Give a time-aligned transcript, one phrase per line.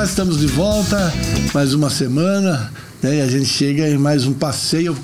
[0.00, 1.12] Olá, estamos de volta.
[1.52, 2.72] Mais uma semana.
[3.02, 3.16] Né?
[3.16, 4.96] E a gente chega em mais um passeio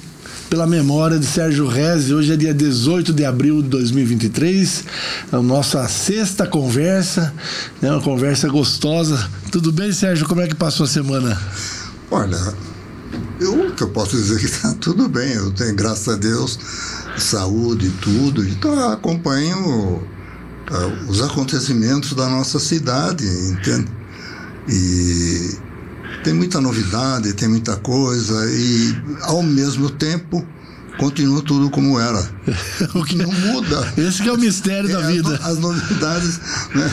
[0.48, 2.10] pela memória de Sérgio Rez.
[2.10, 4.84] Hoje é dia 18 de abril de 2023.
[5.30, 7.30] É a nossa sexta conversa,
[7.82, 7.90] né?
[7.90, 9.28] uma conversa gostosa.
[9.52, 10.27] Tudo bem, Sérgio?
[10.27, 11.38] Como é que passou a semana?
[12.10, 12.54] Olha,
[13.38, 15.30] eu que eu posso dizer que está tudo bem.
[15.34, 16.58] Eu tenho, graças a Deus,
[17.19, 18.42] saúde e tudo.
[18.48, 23.95] Então acompanho uh, os acontecimentos da nossa cidade, entende?
[24.69, 25.59] E
[26.25, 30.45] tem muita novidade, tem muita coisa e ao mesmo tempo
[30.98, 32.35] continua tudo como era.
[32.95, 33.92] o que não muda.
[33.96, 35.34] Esse que é o mistério é, da vida.
[35.34, 36.41] As, as novidades,
[36.74, 36.91] né?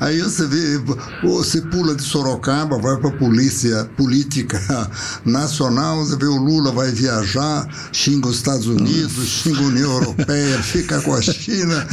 [0.00, 0.80] Aí você vê,
[1.22, 4.60] você pula de Sorocaba, vai para a polícia política
[5.24, 10.58] nacional, você vê o Lula vai viajar, xinga os Estados Unidos, xinga a União Europeia,
[10.62, 11.86] fica com a China,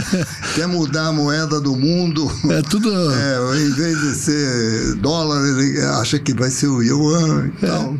[0.56, 2.32] quer mudar a moeda do mundo.
[2.50, 2.90] É tudo.
[3.12, 7.96] É, em vez de ser dólar, ele acha que vai ser o yuan e tal.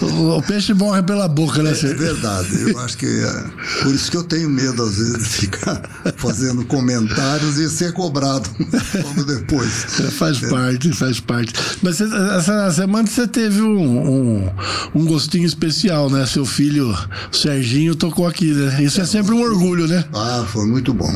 [0.00, 0.04] É.
[0.04, 1.72] O, o peixe morre pela boca, né?
[1.72, 2.70] É, é verdade.
[2.70, 5.82] Eu acho que é por isso que eu tenho medo, às vezes, de ficar
[6.16, 8.48] fazendo comentários e ser cobrado
[9.02, 9.70] logo depois.
[10.18, 10.48] Faz é.
[10.48, 11.52] parte, faz parte.
[11.82, 14.50] Mas essa semana você teve um, um,
[14.94, 16.26] um, gostinho especial, né?
[16.26, 16.96] Seu filho,
[17.30, 18.82] Serginho, tocou aqui, né?
[18.82, 20.04] Isso é, é sempre um orgulho, né?
[20.12, 21.10] Ah, foi muito bom.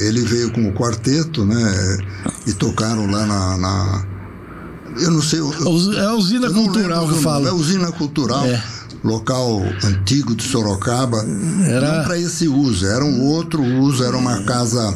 [0.00, 1.98] Ele veio com o quarteto, né?
[2.46, 4.04] E tocaram lá na, na
[4.98, 5.38] eu não sei.
[5.38, 5.52] Eu,
[5.94, 7.48] é a usina cultural que fala.
[7.48, 8.44] É a usina cultural.
[8.44, 11.24] É local antigo de Sorocaba,
[11.66, 11.98] era...
[11.98, 14.94] não para esse uso, era um outro uso, era uma casa,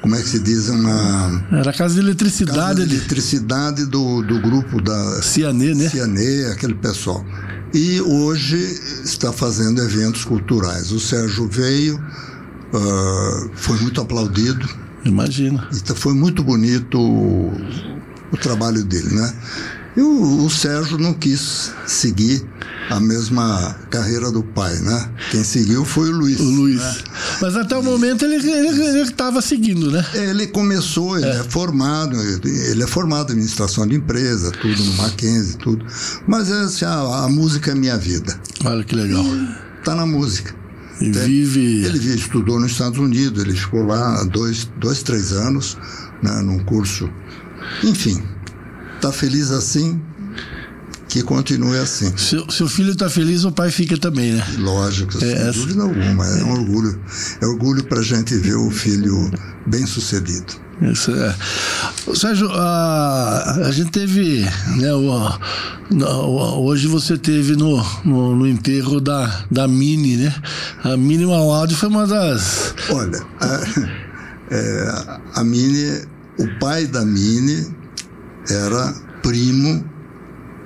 [0.00, 1.44] como é que se diz, uma...
[1.52, 2.58] Era casa de eletricidade.
[2.58, 5.22] Casa de eletricidade do, do grupo da...
[5.22, 5.88] Cianê, né?
[5.88, 7.24] Cianê, aquele pessoal.
[7.72, 8.56] E hoje
[9.04, 10.92] está fazendo eventos culturais.
[10.92, 14.68] O Sérgio veio, uh, foi muito aplaudido.
[15.04, 15.68] Imagina.
[15.72, 17.52] E foi muito bonito o,
[18.32, 19.32] o trabalho dele, né?
[19.96, 22.46] E o, o Sérgio não quis seguir
[22.90, 25.10] a mesma carreira do pai, né?
[25.30, 26.38] Quem seguiu foi o Luiz.
[26.38, 26.80] O Luiz.
[26.80, 26.94] Né?
[27.40, 28.36] Mas até o momento ele
[29.02, 30.04] estava seguindo, né?
[30.14, 34.94] Ele começou, ele é, é formado, ele é formado em administração de empresa, tudo no
[34.94, 35.84] Mackenzie, tudo.
[36.26, 38.38] Mas assim, a, a música é minha vida.
[38.64, 39.24] Olha que legal.
[39.84, 40.54] Tá na música.
[41.00, 41.84] E vive.
[41.84, 45.76] Ele vive, estudou nos Estados Unidos, ele ficou lá dois, dois três anos,
[46.22, 47.10] né, num curso.
[47.82, 48.22] Enfim,
[49.00, 50.00] tá feliz assim,
[51.08, 52.16] que continue assim.
[52.16, 54.44] Se, se o filho está feliz, o pai fica também, né?
[54.58, 56.26] Lógico, sem é, dúvida alguma.
[56.26, 57.00] É um orgulho.
[57.40, 59.30] É orgulho para a gente ver o filho
[59.66, 60.66] bem sucedido.
[60.82, 61.34] Isso é.
[62.14, 64.46] Sérgio, a, a gente teve,
[64.76, 70.34] né, o, hoje você teve no, no, no, enterro da, da Mini, né?
[70.84, 72.74] A Mini Mauad foi uma das.
[72.90, 73.60] Olha, a,
[74.54, 76.02] é, a Mini,
[76.38, 77.74] o pai da Mini
[78.50, 79.84] era primo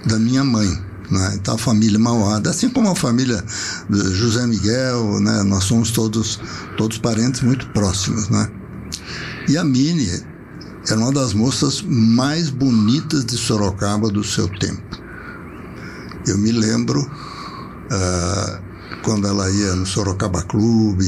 [0.06, 0.68] da minha mãe.
[1.10, 1.32] Né?
[1.34, 3.44] Então a família Mauada, assim como a família
[3.90, 5.42] José Miguel, né?
[5.42, 6.40] nós somos todos,
[6.76, 8.28] todos parentes muito próximos.
[8.28, 8.48] Né?
[9.48, 10.08] E a Mini
[10.88, 15.00] era uma das moças mais bonitas de Sorocaba do seu tempo.
[16.26, 18.70] Eu me lembro uh,
[19.02, 21.06] quando ela ia no Sorocaba Clube,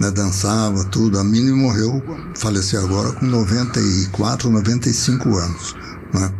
[0.00, 1.18] né, dançava, tudo.
[1.18, 2.02] A Mini morreu,
[2.34, 5.76] faleceu agora com 94, 95 anos.
[6.14, 6.32] Né?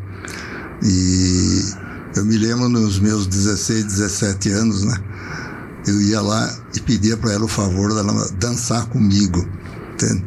[0.83, 1.63] E
[2.17, 4.97] eu me lembro nos meus 16, 17 anos, né?
[5.87, 9.47] Eu ia lá e pedia para ela o favor dela dançar comigo,
[9.95, 10.25] entende?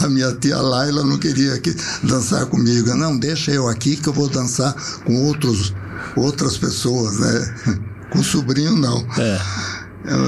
[0.00, 2.94] A minha tia Laila não queria que dançar comigo.
[2.94, 4.74] Não, deixa eu aqui que eu vou dançar
[5.04, 5.74] com outros,
[6.16, 7.78] outras pessoas, né?
[8.10, 9.06] Com sobrinho, não.
[9.18, 9.38] É.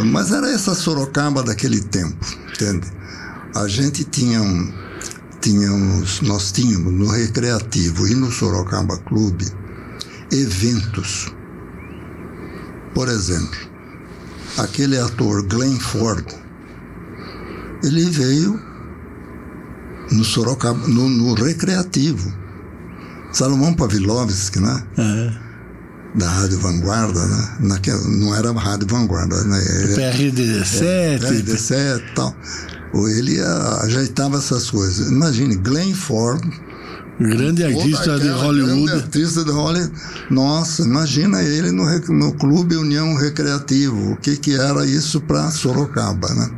[0.05, 2.87] Mas era essa Sorocaba daquele tempo, entende?
[3.55, 4.71] A gente tinha um,
[5.41, 9.47] tínhamos, nós tínhamos no Recreativo e no Sorocaba Clube
[10.31, 11.33] eventos.
[12.95, 13.59] Por exemplo,
[14.59, 16.27] aquele ator Glenn Ford,
[17.83, 18.61] ele veio
[20.13, 22.41] no Sorocaba, no, no Recreativo.
[23.33, 24.85] Salomão Pavlovski, né?
[24.99, 26.19] É.
[26.19, 27.57] Da Rádio Vanguarda, né?
[27.61, 29.59] Naquela, não era Rádio Vanguarda, né?
[29.95, 30.83] PRD7.
[30.83, 32.35] É, PRD7 e tal
[33.09, 33.41] ele
[33.83, 35.09] ajeitava essas coisas.
[35.11, 36.43] Imagine, Glenn Ford.
[37.21, 38.87] Grande artista de Hollywood.
[38.87, 39.93] Grande artista de Hollywood.
[40.31, 44.13] Nossa, imagina ele no, no Clube União Recreativo.
[44.13, 46.51] O que, que era isso para Sorocaba, né?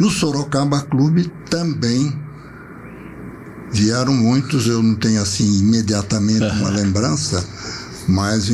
[0.00, 2.18] No Sorocaba Clube também
[3.70, 7.44] vieram muitos, eu não tenho assim imediatamente uma lembrança,
[8.08, 8.50] mas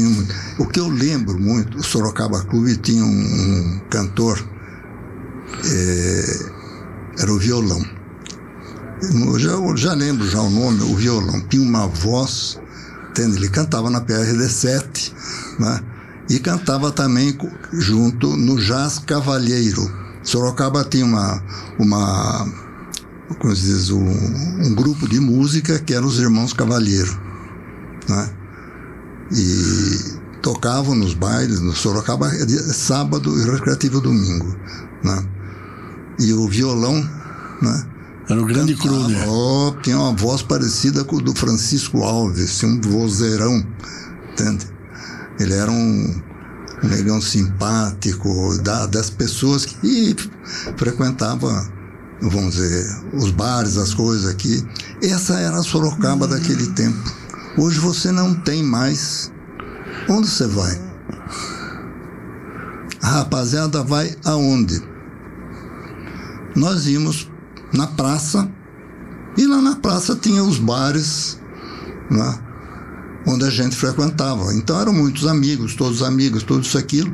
[0.58, 4.44] o que eu lembro muito, o Sorocaba Clube tinha um, um cantor
[5.64, 7.82] é, era o violão.
[9.02, 11.40] Eu já, eu já lembro já o nome, o violão.
[11.48, 12.58] Tinha uma voz
[13.16, 13.38] Entende?
[13.38, 15.12] Ele cantava na PRD7,
[15.58, 15.80] né?
[16.28, 17.34] E cantava também
[17.72, 19.90] junto no Jazz Cavalheiro.
[20.22, 21.42] Sorocaba tinha uma,
[21.78, 22.46] uma
[23.38, 27.18] como se diz, um, um grupo de música que eram os Irmãos Cavalheiro,
[28.06, 28.30] né?
[29.32, 32.28] E tocavam nos bailes, no Sorocaba,
[32.74, 34.54] sábado e recreativo domingo,
[35.02, 35.26] né?
[36.18, 36.94] E o violão,
[37.62, 37.86] né?
[38.28, 39.28] Era o grande Kruger.
[39.28, 43.64] Oh, tinha uma voz parecida com o do Francisco Alves, um vozeirão,
[44.32, 44.66] entende?
[45.38, 46.22] Ele era um,
[46.82, 50.16] um negão simpático, da, das pessoas que
[50.76, 51.70] frequentava,
[52.20, 54.66] vamos dizer, os bares, as coisas aqui.
[55.02, 56.98] Essa era a Sorocaba daquele tempo.
[57.56, 59.30] Hoje você não tem mais.
[60.08, 60.80] Onde você vai?
[63.02, 64.95] A rapaziada vai aonde?
[66.56, 67.30] Nós íamos
[67.72, 68.50] na praça,
[69.36, 71.38] e lá na praça tinha os bares,
[72.10, 72.38] né,
[73.26, 74.54] onde a gente frequentava.
[74.54, 77.12] Então eram muitos amigos, todos amigos, tudo isso aquilo,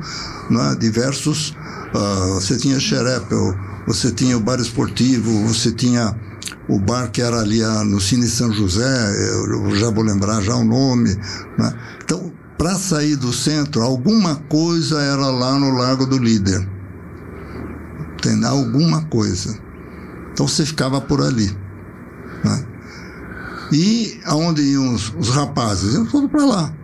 [0.49, 1.57] né, diversos.
[1.93, 3.55] Uh, você tinha Xerepel,
[3.87, 6.17] você tinha o bar esportivo, você tinha
[6.69, 8.85] o bar que era ali ah, no Cine São José,
[9.43, 11.15] eu já vou lembrar já o nome.
[11.59, 11.75] Né?
[12.05, 16.67] Então, para sair do centro, alguma coisa era lá no Largo do Líder.
[18.23, 19.59] Tem alguma coisa.
[20.33, 21.55] Então você ficava por ali.
[22.45, 22.67] Né?
[23.73, 25.95] E aonde iam os, os rapazes?
[25.95, 26.75] Iam todos para lá.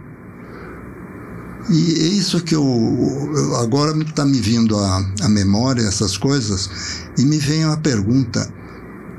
[1.71, 6.71] E é isso que eu, eu agora está me vindo à, memória essas coisas
[7.19, 8.51] e me vem uma pergunta: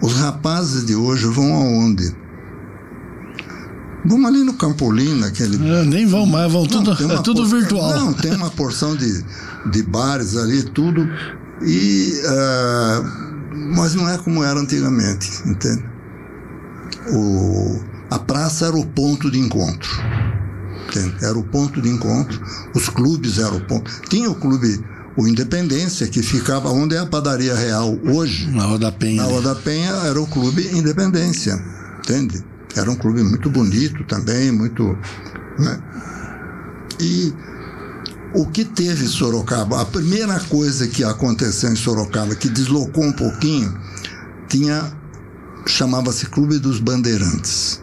[0.02, 2.12] os rapazes de hoje vão aonde?
[4.06, 5.58] Vão ali no Campolim, naquele.
[5.58, 8.00] É, nem vão mais, vão não, tudo, é tudo virtual.
[8.00, 9.24] Não, tem uma porção de,
[9.72, 11.08] de bares ali, tudo.
[11.62, 13.30] E uh,
[13.74, 15.84] mas não é como era antigamente, entende?
[17.12, 17.80] O,
[18.10, 19.90] a praça era o ponto de encontro.
[20.88, 21.16] Entende?
[21.24, 22.42] Era o ponto de encontro.
[22.74, 23.92] Os clubes eram o ponto.
[24.10, 24.84] Tinha o clube,
[25.16, 28.50] o Independência, que ficava onde é a padaria real hoje.
[28.52, 29.22] Na Rua da Penha.
[29.22, 31.62] Na Rua da Penha era o clube Independência.
[32.00, 32.44] Entende?
[32.76, 34.98] Era um clube muito bonito também, muito.
[35.60, 35.80] Né?
[37.00, 37.34] E
[38.34, 39.82] o que teve Sorocaba?
[39.82, 43.76] A primeira coisa que aconteceu em Sorocaba, que deslocou um pouquinho,
[44.48, 44.92] tinha
[45.66, 47.82] chamava-se Clube dos Bandeirantes,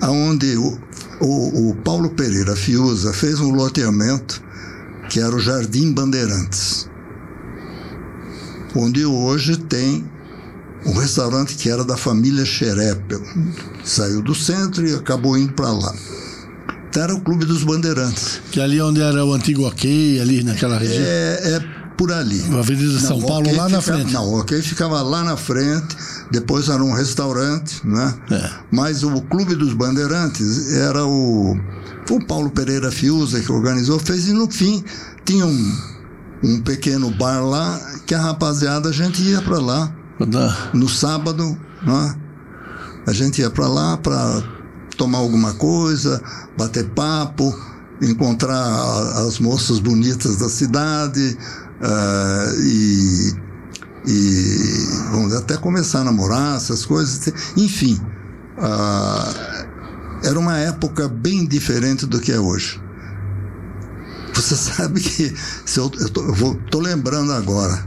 [0.00, 0.78] aonde o,
[1.20, 4.42] o, o Paulo Pereira Fiuza fez um loteamento
[5.10, 6.88] que era o Jardim Bandeirantes,
[8.74, 10.08] onde hoje tem
[10.84, 13.22] um restaurante que era da família Xerepel.
[13.84, 15.94] Saiu do centro e acabou indo para lá
[16.98, 18.40] era o Clube dos Bandeirantes.
[18.50, 21.02] Que ali onde era o antigo OK, ali naquela região?
[21.04, 22.42] É, é por ali.
[22.52, 24.12] A Avenida São Paulo, lá na frente.
[24.12, 25.96] Não, o OK ficava lá na frente,
[26.30, 28.14] depois era um restaurante, né?
[28.30, 28.50] É.
[28.70, 31.56] Mas o Clube dos Bandeirantes era o,
[32.10, 34.84] o Paulo Pereira Fiuza que organizou, fez, e no fim
[35.24, 35.76] tinha um,
[36.44, 39.92] um pequeno bar lá que a rapaziada, a gente ia para lá.
[40.72, 42.14] No sábado, né?
[43.06, 44.42] A gente ia para lá para
[44.96, 46.22] tomar alguma coisa,
[46.56, 47.54] bater papo,
[48.02, 48.56] encontrar
[49.26, 51.36] as moças bonitas da cidade
[51.80, 53.34] uh, e,
[54.06, 57.32] e vamos até começar a namorar, essas coisas.
[57.56, 58.00] Enfim,
[58.58, 62.80] uh, era uma época bem diferente do que é hoje.
[64.34, 65.90] Você sabe que, se eu,
[66.70, 67.86] tô lembrando agora,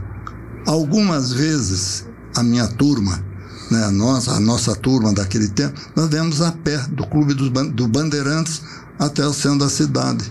[0.66, 2.06] algumas vezes
[2.36, 3.29] a minha turma
[3.70, 7.88] né, a, nossa, a nossa turma daquele tempo, nós viemos a pé do Clube do,
[7.88, 8.62] Bandeirantes
[8.98, 10.30] até o centro da cidade.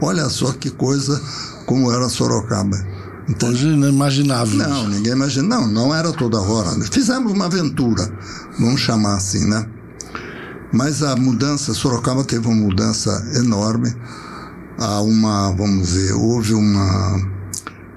[0.00, 1.20] Olha só que coisa
[1.66, 2.76] como era Sorocaba.
[3.28, 4.52] Então, Hoje não imaginava.
[4.52, 5.56] Não, ninguém imagina.
[5.56, 6.70] Não, não era toda hora.
[6.90, 8.10] Fizemos uma aventura,
[8.58, 9.66] vamos chamar assim, né?
[10.72, 13.94] Mas a mudança, Sorocaba teve uma mudança enorme.
[14.78, 17.20] Há uma, vamos dizer, houve uma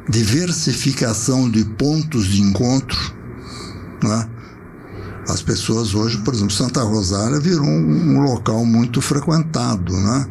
[0.09, 3.15] diversificação de pontos de encontro,
[4.03, 4.29] né?
[5.27, 10.27] As pessoas hoje, por exemplo, Santa Rosália virou um, um local muito frequentado, né?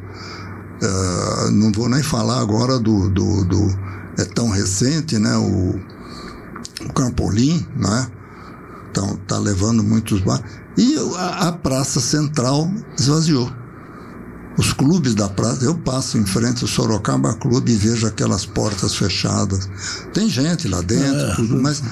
[0.83, 3.79] Uh, não vou nem falar agora do, do, do,
[4.19, 5.37] é tão recente, né?
[5.37, 5.81] O,
[6.89, 8.07] o Campolim, né?
[8.91, 10.43] Então tá levando muitos bar
[10.77, 13.51] e a, a praça central esvaziou.
[14.59, 18.95] Os clubes da praça, eu passo em frente ao Sorocaba Clube e vejo aquelas portas
[18.95, 19.69] fechadas.
[20.13, 21.35] Tem gente lá dentro, é.
[21.35, 21.83] tudo, mas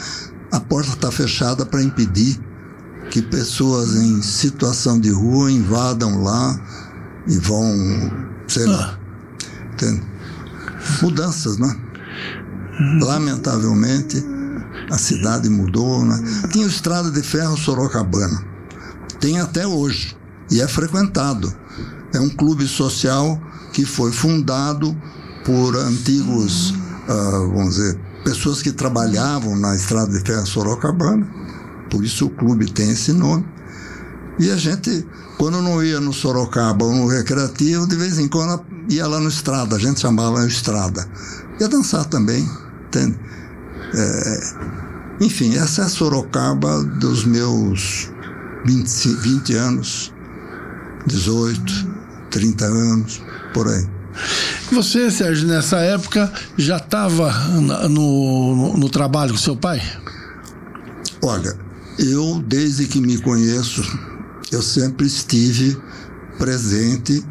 [0.50, 2.40] a porta está fechada para impedir
[3.10, 6.60] que pessoas em situação de rua invadam lá
[7.26, 7.74] e vão,
[8.48, 8.98] sei lá.
[9.72, 10.02] Entende?
[11.02, 11.76] Mudanças, né?
[13.00, 14.24] Lamentavelmente,
[14.90, 16.04] a cidade mudou.
[16.04, 16.22] Né?
[16.50, 18.44] Tinha o Estrada de Ferro Sorocabana.
[19.20, 20.16] Tem até hoje.
[20.50, 21.52] E é frequentado.
[22.12, 23.40] É um clube social
[23.72, 24.96] que foi fundado
[25.44, 31.26] por antigos, uh, vamos dizer, pessoas que trabalhavam na estrada de ferro Sorocabana.
[31.90, 33.44] Por isso o clube tem esse nome.
[34.38, 38.64] E a gente, quando não ia no Sorocaba ou no Recreativo, de vez em quando
[38.88, 41.06] ia lá no Estrada, a gente chamava Estrada.
[41.60, 42.48] Ia dançar também,
[42.86, 43.18] entende?
[43.94, 44.40] É,
[45.20, 48.10] enfim, essa é a Sorocaba dos meus
[48.64, 50.14] 20, 20 anos,
[51.06, 51.88] 18,
[52.30, 53.22] 30 anos,
[53.52, 53.99] por aí.
[54.72, 59.82] Você, Sérgio, nessa época já estava no, no, no, trabalho com seu pai?
[61.22, 61.56] Olha,
[61.98, 63.82] eu, desde que me conheço,
[64.52, 65.76] eu sempre estive
[66.38, 67.24] presente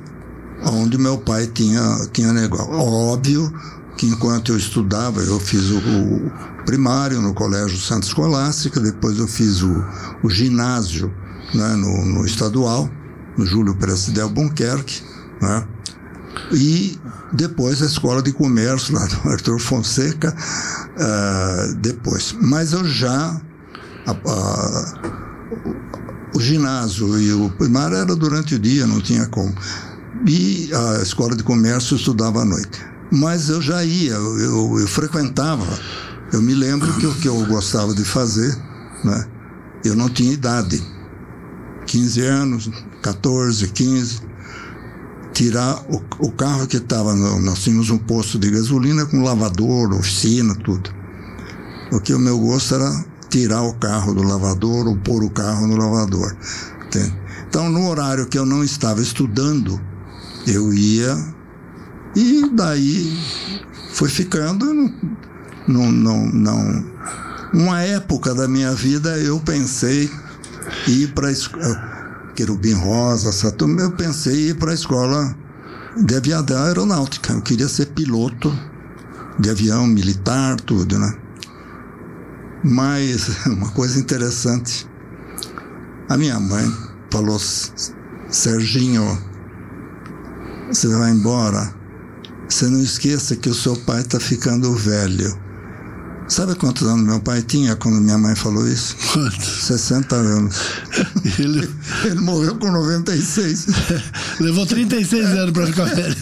[0.65, 2.73] onde meu pai tinha, tinha negócio.
[2.73, 3.51] Óbvio
[3.97, 6.31] que enquanto eu estudava, eu fiz o, o
[6.65, 9.83] primário no Colégio Santa Escolástica, depois eu fiz o,
[10.23, 11.11] o ginásio
[11.53, 12.89] né, no, no, estadual,
[13.37, 15.01] no Júlio Prestes de Albuquerque,
[15.41, 15.67] né,
[16.51, 16.97] e
[17.33, 22.35] depois a Escola de Comércio lá do Arthur Fonseca, uh, depois.
[22.41, 23.39] Mas eu já.
[24.05, 25.19] A, a,
[26.33, 29.53] o ginásio e o primário era durante o dia, não tinha como.
[30.27, 32.85] E a escola de comércio estudava à noite.
[33.11, 35.65] Mas eu já ia, eu, eu, eu frequentava.
[36.31, 38.55] Eu me lembro que o que eu gostava de fazer,
[39.03, 39.25] né?
[39.83, 40.81] Eu não tinha idade.
[41.87, 42.69] 15 anos,
[43.01, 44.28] 14, 15.
[45.33, 47.15] Tirar o, o carro que estava.
[47.15, 50.89] Nós tínhamos um posto de gasolina com lavador, oficina, tudo.
[51.91, 55.67] O que o meu gosto era tirar o carro do lavador ou pôr o carro
[55.67, 56.35] no lavador.
[56.85, 57.13] Entende?
[57.47, 59.79] Então, no horário que eu não estava estudando,
[60.45, 61.17] eu ia
[62.15, 63.17] e daí
[63.91, 64.65] foi ficando.
[65.67, 66.85] Não, não, não.
[67.53, 70.09] Uma época da minha vida eu pensei
[70.87, 71.31] ir para a
[72.39, 75.35] Querubim Rosa, Saturno, eu pensei ir para a escola
[75.97, 77.33] de aviação aeronáutica.
[77.33, 78.49] Eu queria ser piloto
[79.37, 81.17] de avião militar, tudo, né?
[82.63, 84.87] Mas uma coisa interessante,
[86.07, 86.65] a minha mãe
[87.11, 87.37] falou,
[88.29, 89.21] Serginho,
[90.69, 91.75] você vai embora,
[92.47, 95.37] você não esqueça que o seu pai está ficando velho.
[96.29, 98.95] Sabe quantos anos meu pai tinha quando minha mãe falou isso?
[99.13, 99.65] Quantos?
[99.65, 100.61] 60 anos.
[101.39, 101.67] Ele,
[102.05, 103.65] Ele morreu com 96.
[104.39, 106.15] Levou 36 anos para ficar velho.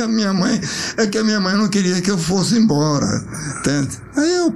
[0.02, 0.58] A minha mãe,
[0.96, 3.22] é que a minha mãe não queria que eu fosse embora.
[3.58, 3.98] Entende?
[4.16, 4.54] Aí eu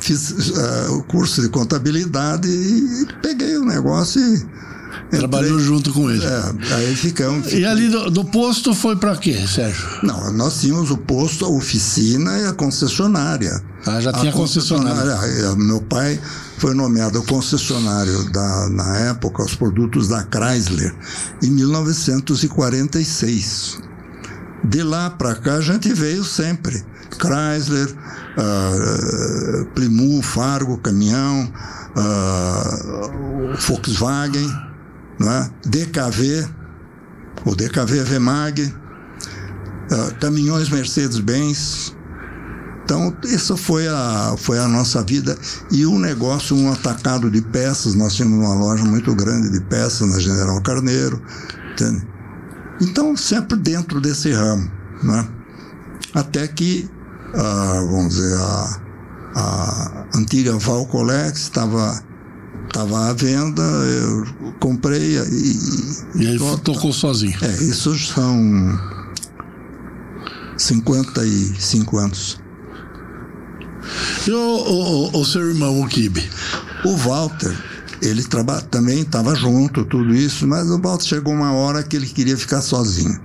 [0.00, 4.46] fiz uh, o curso de contabilidade e peguei o negócio e.
[5.10, 6.24] Trabalhou junto com ele.
[6.24, 7.52] É, aí ficamos.
[7.52, 9.86] E ali do, do posto foi para quê, Sérgio?
[10.02, 13.62] Não, nós tínhamos o posto, a oficina e a concessionária.
[13.86, 15.14] Ah, já tinha a concessionária.
[15.14, 15.54] concessionária.
[15.56, 16.20] Meu pai
[16.58, 20.92] foi nomeado concessionário da, na época, os produtos da Chrysler,
[21.42, 23.78] em 1946.
[24.64, 26.84] De lá para cá a gente veio sempre.
[27.16, 27.94] Chrysler,
[28.36, 31.48] uh, Plymouth, Fargo, caminhão,
[31.96, 34.50] uh, Volkswagen,
[35.20, 35.50] é?
[35.66, 36.48] DKV,
[37.44, 41.94] o DKV Vemag, uh, caminhões Mercedes-Benz.
[42.84, 45.36] Então, essa foi a, foi a nossa vida.
[45.72, 49.60] E o um negócio, um atacado de peças, nós tínhamos uma loja muito grande de
[49.62, 51.20] peças na General Carneiro.
[51.72, 52.06] Entende?
[52.80, 54.70] Então, sempre dentro desse ramo.
[55.02, 55.28] Né?
[56.14, 56.88] Até que
[57.34, 58.80] a, vamos dizer, a,
[59.34, 62.00] a antiga Valcolex estava
[62.76, 65.58] estava à venda, eu comprei e.
[66.16, 67.36] E aí tô, tocou sozinho.
[67.42, 68.78] É, isso são
[70.58, 72.38] 55 anos.
[74.26, 76.22] E o, o, o seu irmão, o Kibe?
[76.84, 77.56] O Walter,
[78.02, 82.06] ele traba, também estava junto, tudo isso, mas o Walter chegou uma hora que ele
[82.06, 83.18] queria ficar sozinho.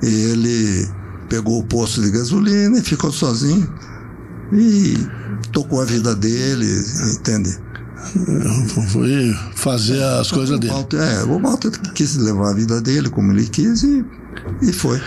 [0.00, 0.88] Ele
[1.28, 3.68] pegou o posto de gasolina e ficou sozinho.
[4.52, 4.96] E
[5.50, 6.66] tocou a vida dele,
[7.14, 7.65] entende?
[8.92, 10.72] Foi fazer as coisas dele.
[10.72, 14.04] Walter, é, o Walter quis levar a vida dele como ele quis e,
[14.62, 15.00] e foi.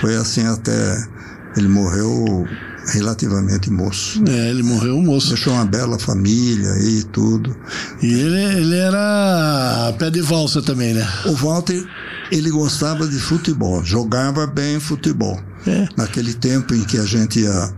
[0.00, 1.08] Foi assim até
[1.56, 2.46] ele morreu
[2.92, 4.22] relativamente moço.
[4.28, 5.28] É, ele morreu moço.
[5.28, 7.54] Deixou uma bela família e tudo.
[8.02, 11.06] E ele, ele era pé de valsa também, né?
[11.26, 11.84] O Walter,
[12.30, 15.38] ele gostava de futebol, jogava bem futebol.
[15.66, 15.88] É.
[15.96, 17.74] Naquele tempo em que a gente ia,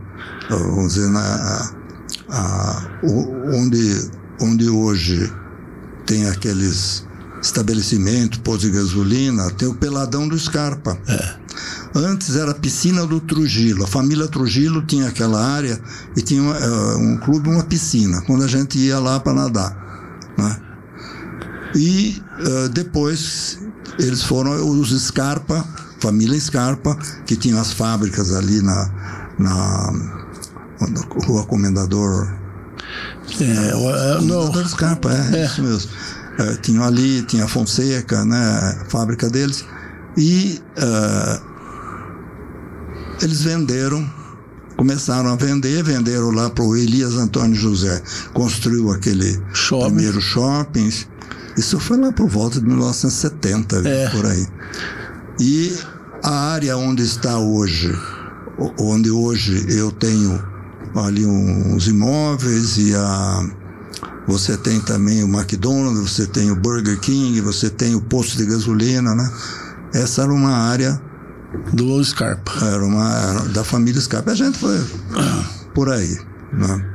[0.49, 1.73] vamos dizer, na,
[2.29, 2.89] a,
[3.55, 5.31] onde, onde hoje
[6.07, 7.05] tem aqueles
[7.43, 10.99] estabelecimentos, posto de gasolina, tem o Peladão do Scarpa.
[11.09, 11.41] É.
[11.95, 13.85] Antes era a piscina do Trujillo.
[13.85, 15.81] A família Trujillo tinha aquela área
[16.17, 19.77] e tinha uma, uh, um clube, uma piscina, quando a gente ia lá para nadar.
[20.39, 20.61] Né?
[21.75, 23.59] E uh, depois
[23.99, 25.65] eles foram os Scarpa,
[25.99, 28.91] família Scarpa, que tinham as fábricas ali na,
[29.39, 29.93] na,
[30.89, 32.40] na Rua Comendador.
[33.41, 35.91] É, Comendador Scarpa, é, é, isso mesmo.
[36.39, 38.39] É, tinham ali, tinha a Fonseca, né,
[38.81, 39.65] a fábrica deles.
[40.17, 41.41] E uh,
[43.23, 44.09] eles venderam,
[44.77, 48.03] começaram a vender, venderam lá para o Elias Antônio José.
[48.33, 49.87] Construiu aquele Shopping.
[49.87, 50.91] primeiro shopping.
[51.57, 54.09] Isso foi lá por volta de 1970, é.
[54.11, 54.47] por aí.
[55.39, 55.79] E
[56.23, 57.95] a área onde está hoje,
[58.79, 60.43] onde hoje eu tenho
[60.95, 63.51] ali uns imóveis e a
[64.27, 68.47] você tem também o McDonald's, você tem o Burger King, você tem o posto de
[68.47, 69.29] gasolina, né?
[69.93, 71.01] Essa era uma área
[71.73, 72.53] do Scarpa.
[72.65, 74.31] Era uma era da família Scarpa.
[74.31, 74.79] A gente foi
[75.75, 76.17] por aí,
[76.53, 76.87] né?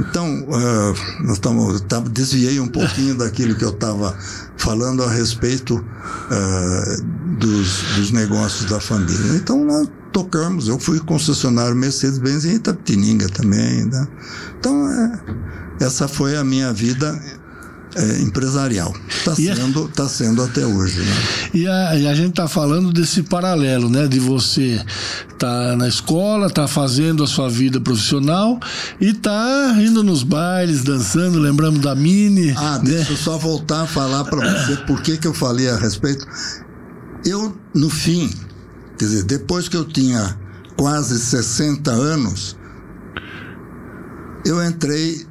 [0.00, 4.16] Então, uh, nós estamos, tá, desviei um pouquinho daquilo que eu estava
[4.56, 9.36] falando a respeito uh, dos, dos negócios da família.
[9.36, 10.68] Então, nós tocamos.
[10.68, 13.84] Eu fui concessionário Mercedes-Benz em Itapetininga também.
[13.84, 14.08] Né?
[14.58, 17.20] Então, é, essa foi a minha vida
[17.96, 18.94] é, empresarial.
[19.08, 21.00] Está sendo, tá sendo até hoje.
[21.00, 21.12] Né?
[21.52, 24.06] E, a, e a gente está falando desse paralelo, né?
[24.06, 24.80] De você
[25.36, 28.58] tá na escola, tá fazendo a sua vida profissional
[29.00, 32.54] e tá indo nos bailes, dançando, lembrando da Mini.
[32.56, 32.92] Ah, né?
[32.92, 36.24] deixa eu só voltar a falar para você por que, que eu falei a respeito.
[37.24, 38.30] Eu, no fim,
[38.98, 40.38] quer dizer, depois que eu tinha
[40.76, 42.56] quase 60 anos,
[44.44, 45.26] eu entrei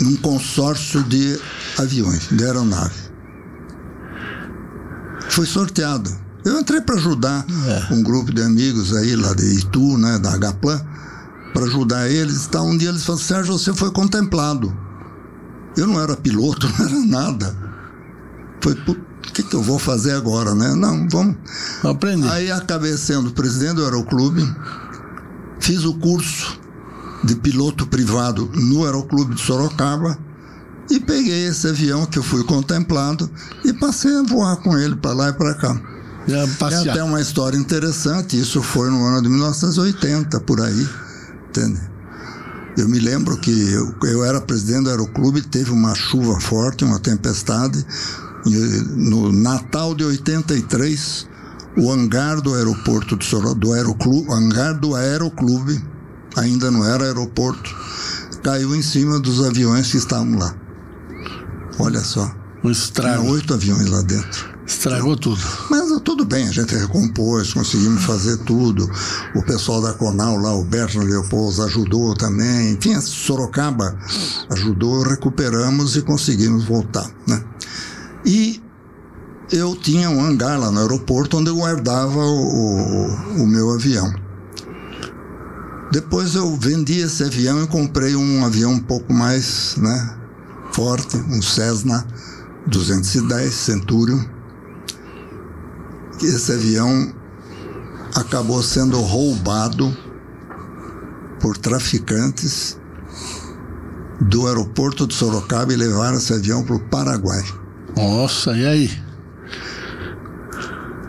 [0.00, 1.38] num consórcio de
[1.78, 3.12] aviões, de aeronave.
[5.30, 6.10] Foi sorteado.
[6.44, 7.94] Eu entrei para ajudar é.
[7.94, 10.80] um grupo de amigos aí lá de Itu, né, da Hplan,
[11.52, 12.46] para ajudar eles.
[12.48, 14.76] Tá, um dia eles falaram, Sérgio, você foi contemplado.
[15.76, 17.56] Eu não era piloto, não era nada.
[18.60, 18.74] Foi,
[19.32, 20.74] o que, que eu vou fazer agora, né?
[20.74, 21.36] Não, vamos.
[21.82, 22.28] Aprender.
[22.28, 24.46] Aí acabei sendo presidente do Aeroclube,
[25.58, 26.60] fiz o curso
[27.24, 30.18] de piloto privado no Aeroclube de Sorocaba
[30.90, 33.30] e peguei esse avião que eu fui contemplado
[33.64, 35.80] e passei a voar com ele para lá e para cá.
[36.28, 40.88] É até uma história interessante, isso foi no ano de 1980, por aí.
[41.48, 41.80] Entende?
[42.76, 46.98] Eu me lembro que eu, eu era presidente do Aeroclube, teve uma chuva forte, uma
[46.98, 47.84] tempestade.
[48.44, 51.28] No Natal de 83,
[51.76, 55.82] o hangar do aeroporto de Sorocaba, do Aeroclube, hangar do Aeroclube,
[56.36, 57.74] ainda não era aeroporto,
[58.42, 60.54] caiu em cima dos aviões que estavam lá.
[61.78, 62.30] Olha só.
[62.64, 63.22] Um estrago.
[63.22, 64.52] Tinha oito aviões lá dentro.
[64.66, 65.40] Estragou tudo.
[65.68, 68.88] Mas tudo bem, a gente recompôs, conseguimos fazer tudo.
[69.34, 72.72] O pessoal da Conal lá, o Bertrand Leopoldo, ajudou também.
[72.72, 73.98] Enfim, Sorocaba
[74.50, 77.10] ajudou, recuperamos e conseguimos voltar.
[77.26, 77.42] Né?
[78.24, 78.62] E
[79.50, 83.06] eu tinha um hangar lá no aeroporto onde eu guardava o,
[83.42, 84.12] o, meu avião.
[85.90, 90.16] Depois eu vendi esse avião e comprei um avião um pouco mais né,
[90.72, 92.06] forte, um Cessna
[92.66, 94.24] 210 Centurion.
[96.22, 97.12] Esse avião
[98.14, 99.94] acabou sendo roubado
[101.40, 102.78] por traficantes
[104.20, 107.42] do aeroporto de Sorocaba e levaram esse avião para o Paraguai.
[107.96, 109.02] Nossa, e aí?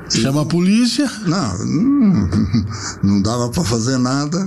[0.10, 1.10] Chama a polícia?
[1.26, 2.30] Não, não,
[3.04, 4.46] não dava para fazer nada.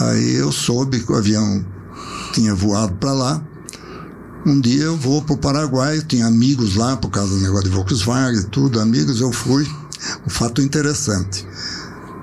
[0.00, 1.64] Aí eu soube que o avião
[2.32, 3.42] tinha voado para lá.
[4.46, 7.76] Um dia eu vou para o Paraguai, tinha amigos lá por causa do negócio de
[7.76, 9.68] Volkswagen e tudo, amigos, eu fui.
[10.26, 11.46] Um fato interessante.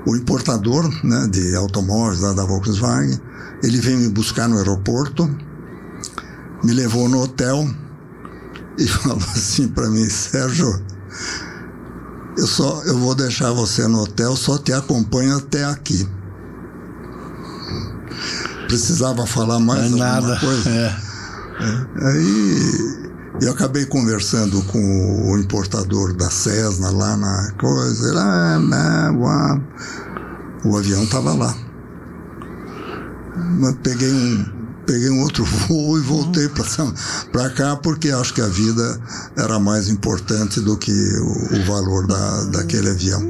[0.06, 3.20] O importador né, de automóveis lá da Volkswagen,
[3.63, 5.30] ele veio me buscar no aeroporto,
[6.63, 7.70] me levou no hotel
[8.80, 10.82] e falou assim para mim, Sérgio,
[12.38, 16.08] eu só eu vou deixar você no hotel, só te acompanho até aqui
[18.70, 20.70] precisava falar mais é alguma coisa.
[20.70, 20.96] É.
[21.60, 22.08] É.
[22.08, 23.10] Aí
[23.42, 28.10] eu acabei conversando com o importador da Cessna lá na coisa.
[28.10, 29.62] Ele, ah, não,
[30.63, 31.54] o avião estava lá.
[33.84, 34.46] Peguei um,
[34.89, 36.49] peguei um outro voo e voltei
[37.32, 38.99] para cá porque acho que a vida
[39.38, 43.21] era mais importante do que o, o, valor da, daquele avião.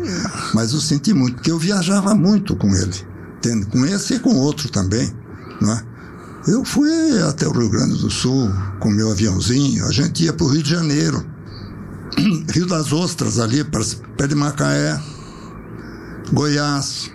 [0.53, 2.95] Mas eu senti muito, porque eu viajava muito com ele,
[3.37, 3.65] entende?
[3.65, 5.13] com esse e com outro também.
[5.61, 5.83] Né?
[6.47, 6.89] Eu fui
[7.27, 10.63] até o Rio Grande do Sul com meu aviãozinho, a gente ia para o Rio
[10.63, 11.25] de Janeiro,
[12.53, 14.97] Rio das Ostras, ali perto de Macaé,
[16.31, 17.11] Goiás,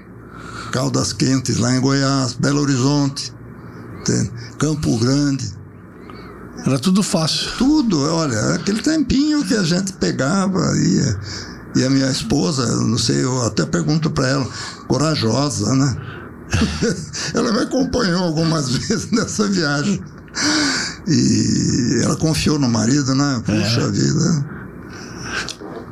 [0.70, 3.32] Caldas Quentes, lá em Goiás, Belo Horizonte,
[4.58, 5.52] Campo Grande.
[6.66, 7.50] Era tudo fácil.
[7.58, 13.24] Tudo, olha, aquele tempinho que a gente pegava e e a minha esposa, não sei,
[13.24, 14.48] eu até pergunto para ela,
[14.86, 15.96] corajosa, né?
[17.34, 20.00] ela me acompanhou algumas vezes nessa viagem.
[21.06, 23.42] E ela confiou no marido, né?
[23.44, 23.90] Puxa é.
[23.90, 24.46] vida.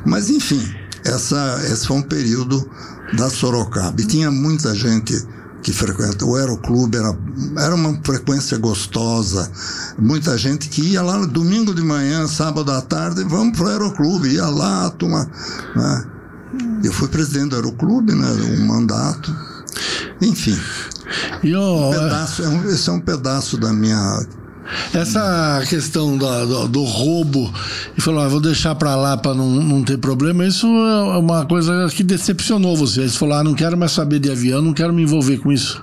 [0.07, 0.62] Mas enfim,
[1.05, 2.68] essa, esse foi um período
[3.14, 4.01] da Sorocaba.
[4.01, 5.14] E tinha muita gente
[5.62, 6.25] que frequenta.
[6.25, 7.16] O Aeroclube era,
[7.59, 9.51] era uma frequência gostosa.
[9.98, 14.29] Muita gente que ia lá domingo de manhã, sábado à tarde, vamos para o Aeroclube.
[14.29, 15.27] Ia lá, tomar.
[15.77, 16.07] Né?
[16.85, 18.29] Eu fui presidente do Aeroclube, né?
[18.59, 19.35] Um mandato.
[20.20, 20.59] Enfim.
[21.88, 24.27] Um pedaço, é um, esse é um pedaço da minha
[24.94, 27.53] essa questão do, do, do roubo
[27.96, 31.44] e falou, ah, vou deixar para lá para não, não ter problema, isso é uma
[31.46, 33.09] coisa que decepcionou você.
[33.09, 35.83] Você falou, ah, não quero mais saber de avião, não quero me envolver com isso.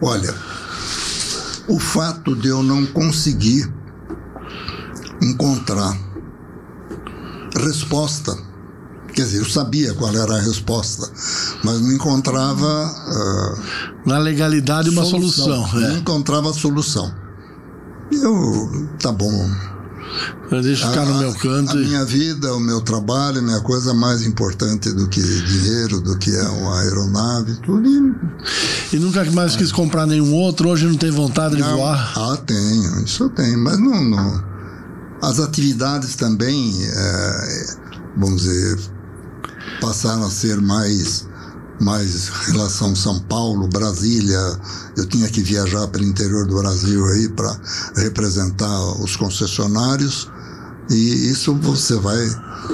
[0.00, 0.34] Olha,
[1.68, 3.72] o fato de eu não conseguir
[5.22, 5.96] encontrar
[7.54, 8.36] resposta
[9.12, 11.10] Quer dizer, eu sabia qual era a resposta,
[11.62, 12.94] mas não encontrava.
[13.08, 15.44] Uh, Na legalidade, uma solução.
[15.44, 15.88] solução é.
[15.88, 17.12] Não encontrava a solução.
[18.10, 19.50] Eu, tá bom.
[20.50, 21.76] Eu deixo ficar a, no meu canto.
[21.76, 21.86] A e...
[21.86, 26.34] minha vida, o meu trabalho, a minha coisa mais importante do que dinheiro, do que
[26.34, 27.88] é uma aeronave, tudo.
[27.88, 29.58] E, e nunca mais é.
[29.58, 30.68] quis comprar nenhum outro?
[30.68, 32.12] Hoje não tem vontade não, de voar?
[32.16, 34.04] Ah, tenho, isso eu tenho, mas não.
[34.04, 34.52] não.
[35.22, 37.66] As atividades também, é,
[38.16, 38.78] vamos dizer,
[39.80, 41.26] passaram a ser mais
[41.80, 44.38] mais relação São Paulo, Brasília.
[44.96, 47.54] Eu tinha que viajar pelo interior do Brasil aí para
[47.96, 50.28] representar os concessionários
[50.90, 52.18] e isso você vai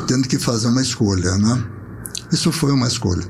[0.06, 1.64] tendo que fazer uma escolha, né?
[2.32, 3.24] Isso foi uma escolha.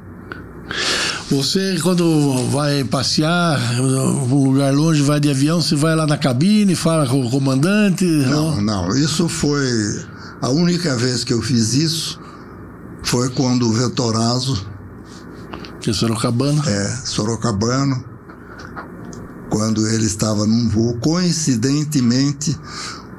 [1.31, 6.75] Você, quando vai passear um lugar longe, vai de avião, você vai lá na cabine,
[6.75, 8.05] fala com o comandante?
[8.05, 8.97] Não, não.
[8.97, 9.69] Isso foi
[10.41, 12.19] a única vez que eu fiz isso
[13.03, 14.67] foi quando o Vetorazo.
[15.93, 16.63] Sorocabano?
[16.69, 18.05] É, Sorocabano.
[19.51, 22.59] Quando ele estava num voo, coincidentemente,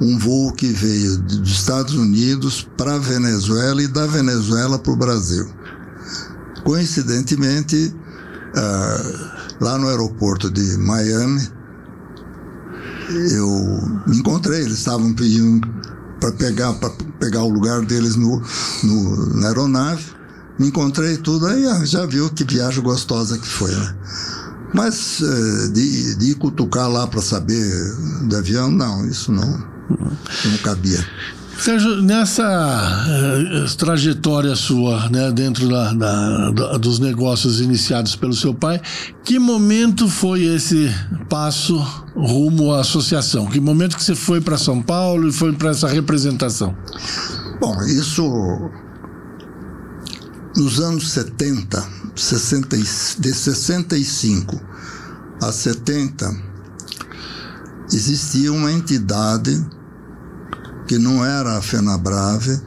[0.02, 4.96] um voo que veio dos Estados Unidos para a Venezuela e da Venezuela para o
[4.96, 5.48] Brasil.
[6.64, 7.94] Coincidentemente,
[8.56, 11.50] uh, lá no aeroporto de Miami,
[13.32, 15.68] eu me encontrei, eles estavam pedindo
[16.20, 16.74] para pegar,
[17.20, 18.42] pegar o lugar deles no,
[18.84, 20.19] no, na aeronave.
[20.60, 23.96] Me encontrei tudo, aí ah, já viu que viagem gostosa que foi, né?
[24.74, 27.66] Mas eh, de, de cutucar lá para saber
[28.24, 29.48] do avião, não, isso não,
[29.90, 31.04] não cabia.
[31.58, 38.54] Sérgio, nessa uh, trajetória sua, né, dentro da, da, da, dos negócios iniciados pelo seu
[38.54, 38.82] pai,
[39.26, 40.90] que momento foi esse
[41.28, 41.78] passo
[42.16, 43.46] rumo à associação?
[43.48, 46.74] Que momento que você foi para São Paulo e foi para essa representação?
[47.60, 48.72] Bom, isso
[50.56, 54.60] nos anos 70, 60, de 65
[55.42, 56.36] a 70,
[57.94, 59.66] existia uma entidade
[60.88, 62.60] que não era a FenaBrave,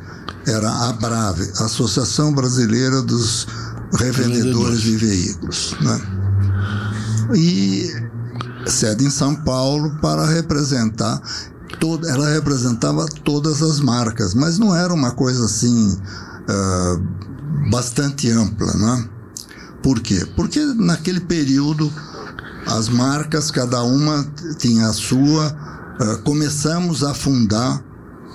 [0.47, 3.47] era a Brave, Associação Brasileira dos
[3.99, 5.77] Revendedores de Veículos.
[5.81, 6.01] Né?
[7.35, 7.91] E
[8.67, 11.21] sede em São Paulo para representar
[11.81, 15.99] toda, ela representava todas as marcas, mas não era uma coisa assim
[16.49, 17.32] uh,
[17.71, 19.09] bastante ampla, né?
[19.83, 20.27] Por quê?
[20.37, 21.93] Porque naquele período
[22.67, 24.25] as marcas, cada uma
[24.59, 25.49] tinha a sua,
[26.01, 27.83] uh, começamos a fundar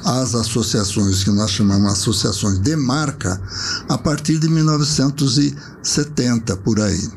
[0.06, 3.42] as associações que nós chamamos associações de marca
[3.90, 7.10] a partir de 1970 por aí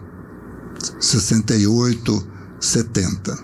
[0.99, 2.27] 68
[2.59, 3.39] 70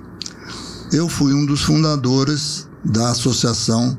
[0.93, 3.99] eu fui um dos fundadores da associação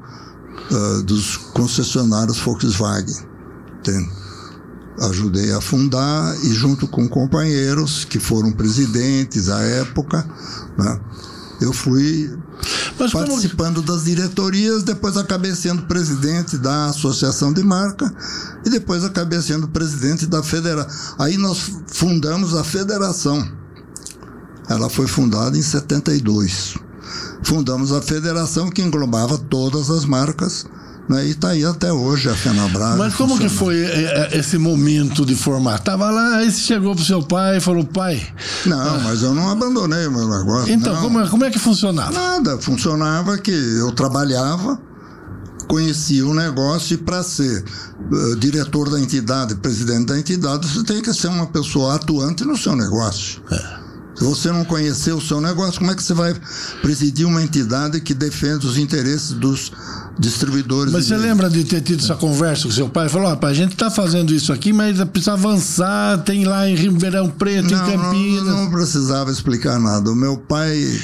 [0.71, 3.27] uh, dos concessionários Volkswagen
[3.83, 4.09] Tem,
[5.01, 10.27] ajudei a fundar e junto com companheiros que foram presidentes à época
[10.77, 10.99] né,
[11.61, 12.29] eu fui
[12.99, 13.87] mas participando como...
[13.87, 18.11] das diretorias, depois acabei sendo presidente da Associação de Marca
[18.65, 21.15] e depois acabei sendo presidente da Federação.
[21.19, 23.47] Aí nós fundamos a Federação.
[24.67, 26.75] Ela foi fundada em 72.
[27.43, 30.65] Fundamos a federação que englobava todas as marcas
[31.07, 31.25] né?
[31.25, 32.97] E está aí até hoje a FenaBrave.
[32.97, 35.79] Mas como que foi é, é, esse momento de formar?
[35.79, 38.21] Tava lá, aí você chegou pro seu pai e falou, pai.
[38.65, 39.01] Não, ah.
[39.03, 40.73] mas eu não abandonei o meu negócio.
[40.73, 42.11] Então, como, é, como é que funcionava?
[42.11, 44.79] Nada, funcionava que eu trabalhava,
[45.67, 47.63] conhecia o negócio e para ser
[48.11, 52.57] uh, diretor da entidade, presidente da entidade, você tem que ser uma pessoa atuante no
[52.57, 53.41] seu negócio.
[53.51, 53.87] É.
[54.17, 56.35] Se você não conhecer o seu negócio, como é que você vai
[56.81, 59.71] presidir uma entidade que defende os interesses dos
[60.19, 60.91] distribuidores?
[60.91, 63.09] Mas você lembra de ter tido essa conversa com seu pai?
[63.09, 67.71] Falou, a gente está fazendo isso aqui, mas precisa avançar, tem lá em Ribeirão Preto,
[67.71, 68.45] não, em Campinas.
[68.45, 70.11] Não, não precisava explicar nada.
[70.11, 70.99] O meu pai,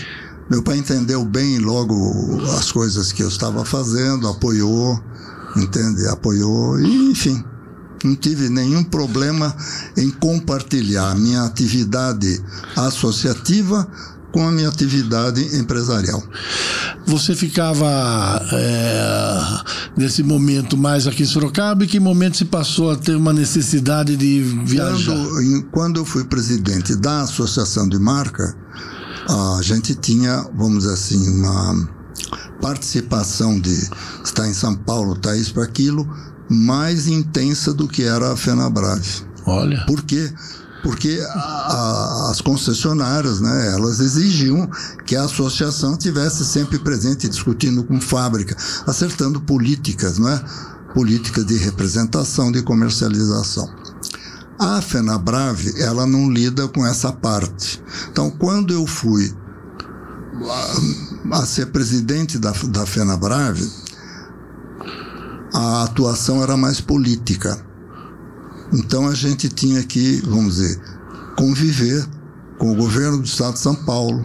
[0.49, 5.01] meu pai entendeu bem logo as coisas que eu estava fazendo, apoiou,
[5.55, 6.07] entende?
[6.07, 7.43] Apoiou, e, enfim
[8.03, 9.55] não tive nenhum problema
[9.95, 12.43] em compartilhar a minha atividade
[12.75, 13.87] associativa
[14.33, 16.21] com a minha atividade empresarial.
[17.05, 19.39] Você ficava é,
[19.95, 24.17] nesse momento mais aqui em Sorocaba e que momento se passou a ter uma necessidade
[24.17, 25.13] de viajar?
[25.13, 28.55] Quando, quando eu fui presidente da Associação de Marca,
[29.29, 31.87] a gente tinha, vamos dizer assim, uma
[32.59, 33.87] participação de
[34.23, 36.09] estar em São Paulo, tá isso para aquilo,
[36.49, 39.25] mais intensa do que era a FenaBrave.
[39.45, 39.85] Olha.
[39.85, 40.31] Por quê?
[40.33, 40.62] Porque
[41.21, 44.69] a, a, as concessionárias, né, elas exigiam
[45.05, 50.43] que a associação tivesse sempre presente, discutindo com fábrica, acertando políticas, né,
[50.93, 53.67] políticas de representação, de comercialização.
[54.59, 57.81] A FenaBrave, ela não lida com essa parte.
[58.11, 59.33] Então, quando eu fui
[61.31, 63.69] a, a ser presidente da, da FenaBrave,
[65.53, 67.63] a atuação era mais política.
[68.73, 70.79] Então a gente tinha que, vamos dizer,
[71.37, 72.05] conviver
[72.57, 74.23] com o governo do estado de São Paulo,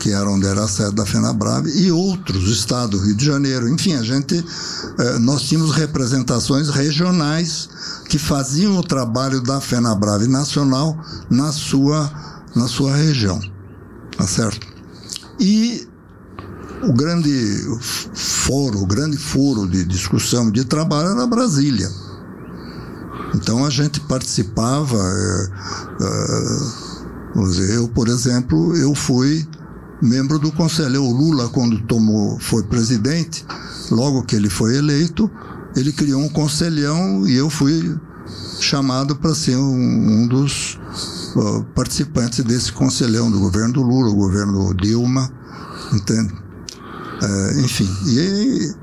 [0.00, 3.68] que era onde era a sede da FenaBrave, e outros estados do Rio de Janeiro.
[3.68, 4.44] Enfim, a gente,
[4.98, 7.68] eh, nós tínhamos representações regionais
[8.08, 12.10] que faziam o trabalho da FenaBrave nacional na sua,
[12.56, 13.38] na sua região.
[14.16, 14.66] Tá certo?
[15.38, 15.86] E
[16.82, 17.30] o grande
[18.14, 21.90] foro, o grande foro de discussão de trabalho era Brasília.
[23.34, 24.96] Então a gente participava.
[24.96, 25.48] É,
[26.00, 29.46] é, eu, por exemplo, eu fui
[30.02, 31.02] membro do conselho.
[31.04, 33.44] O Lula, quando tomou, foi presidente,
[33.90, 35.30] logo que ele foi eleito,
[35.76, 37.96] ele criou um conselhão e eu fui
[38.60, 40.78] chamado para ser um, um dos
[41.36, 45.30] uh, participantes desse conselhão do governo do Lula, o governo Dilma,
[45.92, 46.32] entende?
[47.22, 48.74] É, enfim, e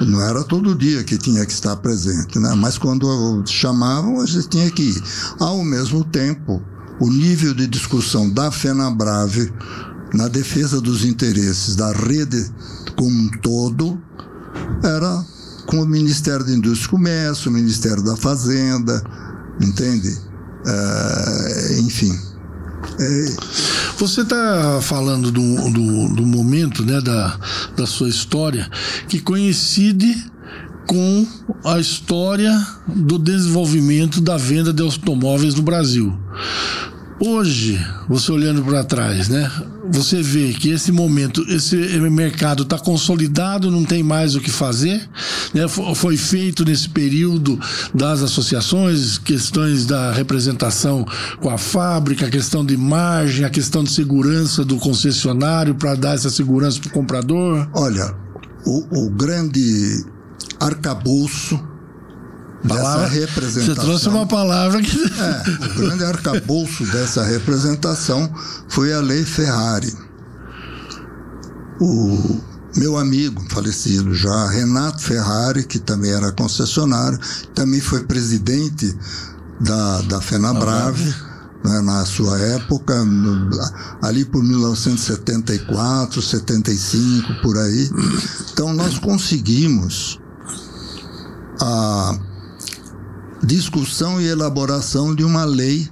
[0.00, 2.54] não era todo dia que tinha que estar presente, né?
[2.56, 5.02] mas quando chamavam, a gente tinha que ir.
[5.38, 6.62] Ao mesmo tempo,
[7.00, 9.52] o nível de discussão da FenaBrave
[10.14, 12.50] na defesa dos interesses da rede
[12.96, 14.00] como um todo
[14.84, 15.24] era
[15.66, 19.02] com o Ministério da Indústria e Comércio, o Ministério da Fazenda,
[19.60, 20.18] entende?
[20.66, 22.16] É, enfim.
[22.98, 23.36] É,
[24.02, 27.38] você está falando do, do, do, momento né, da,
[27.76, 28.68] da sua história
[29.06, 30.12] que coincide
[30.88, 31.24] com
[31.64, 32.50] a história
[32.88, 36.18] do desenvolvimento da venda de automóveis no Brasil.
[37.24, 39.48] Hoje, você olhando para trás, né?
[39.92, 41.76] Você vê que esse momento, esse
[42.10, 45.08] mercado está consolidado, não tem mais o que fazer.
[45.54, 45.68] Né?
[45.68, 47.60] Foi feito nesse período
[47.94, 51.06] das associações, questões da representação
[51.40, 56.16] com a fábrica, a questão de margem, a questão de segurança do concessionário para dar
[56.16, 57.68] essa segurança para o comprador.
[57.72, 58.12] Olha,
[58.66, 60.04] o, o grande
[60.58, 61.71] arcabouço
[62.68, 63.74] palavra, dessa representação.
[63.74, 64.96] Você trouxe uma palavra que.
[64.96, 68.32] É, o grande arcabouço dessa representação
[68.68, 69.92] foi a Lei Ferrari.
[71.80, 72.40] O
[72.76, 77.18] meu amigo falecido já, Renato Ferrari, que também era concessionário,
[77.54, 78.96] também foi presidente
[79.60, 81.32] da, da FenaBrave.
[81.64, 83.48] Né, na sua época, no,
[84.02, 87.88] ali por 1974, 75, por aí.
[88.52, 90.18] Então, nós conseguimos
[91.60, 92.18] a
[93.42, 95.88] discussão e elaboração de uma lei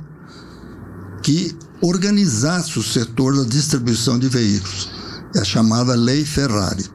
[1.22, 4.90] que organizasse o setor da distribuição de veículos.
[5.34, 6.86] É a chamada Lei Ferrari.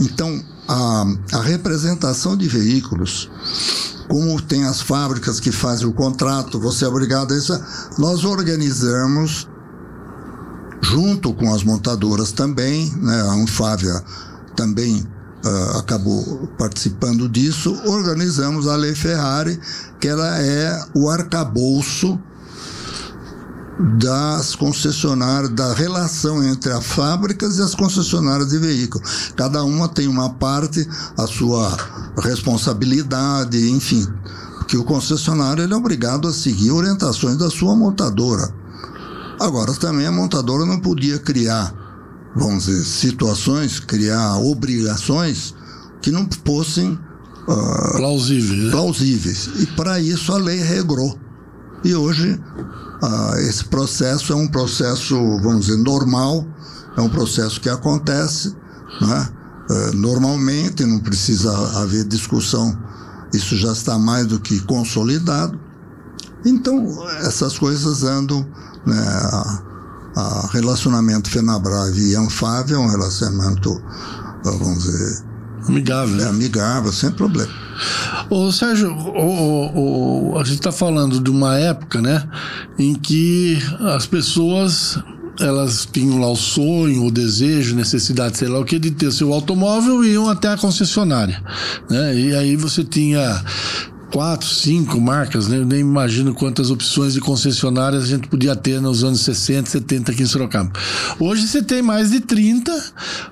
[0.00, 3.30] Então, a, a representação de veículos,
[4.08, 7.58] como tem as fábricas que fazem o contrato, você é obrigado a isso,
[7.98, 9.48] nós organizamos
[10.82, 14.02] junto com as montadoras também, né, a Anfávia
[14.56, 15.06] também
[15.44, 19.58] uh, acabou participando disso, organizamos a Lei Ferrari,
[20.00, 22.18] que ela é o arcabouço
[23.98, 29.32] das concessionárias, da relação entre as fábricas e as concessionárias de veículos.
[29.34, 31.76] Cada uma tem uma parte, a sua
[32.18, 34.06] responsabilidade, enfim.
[34.68, 38.54] Que o concessionário ele é obrigado a seguir orientações da sua montadora.
[39.40, 41.81] Agora, também a montadora não podia criar
[42.34, 45.54] vamos dizer, situações, criar obrigações
[46.00, 46.98] que não fossem
[47.48, 48.64] uh, plausíveis.
[48.64, 48.70] Né?
[48.70, 49.50] plausíveis.
[49.60, 51.18] E para isso a lei regrou.
[51.84, 52.40] E hoje
[53.02, 56.46] ah, esse processo é um processo, vamos dizer, normal,
[56.96, 58.54] é um processo que acontece
[59.00, 59.28] né?
[59.70, 62.76] Ah, normalmente, não precisa haver discussão,
[63.32, 65.58] isso já está mais do que consolidado.
[66.44, 68.46] Então, essas coisas andam.
[68.84, 69.71] Né,
[70.16, 73.82] a, a relacionamento Fenabrave e Anfávia é um relacionamento,
[74.44, 75.22] vamos dizer,
[75.68, 76.20] amigável.
[76.20, 77.52] É amigável, sem problema.
[78.30, 82.28] Ô Sérgio, o, o, a gente está falando de uma época, né,
[82.78, 84.98] em que as pessoas
[85.40, 89.32] elas tinham lá o sonho, o desejo, necessidade, sei lá o que, de ter seu
[89.32, 91.42] automóvel e iam até a concessionária.
[91.88, 92.14] Né?
[92.14, 93.42] E aí você tinha
[94.12, 95.56] quatro, cinco marcas, né?
[95.56, 100.12] eu nem imagino quantas opções de concessionárias a gente podia ter nos anos 60, 70
[100.12, 100.70] aqui em Sorocaba.
[101.18, 102.70] Hoje você tem mais de 30,